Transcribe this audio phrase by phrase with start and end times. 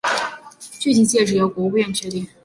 [0.79, 2.27] 具体界址由国务院确定。